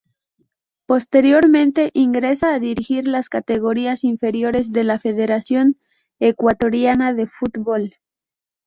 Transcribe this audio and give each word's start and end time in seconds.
Posteriormente 0.87 1.91
ingresa 1.93 2.55
a 2.55 2.59
dirigir 2.59 3.05
las 3.07 3.29
categorías 3.29 4.03
inferiores 4.03 4.71
de 4.71 4.83
la 4.83 4.97
Federación 4.97 5.77
Ecuatoriana 6.19 7.13
de 7.13 7.27
Fútbol. 7.27 7.93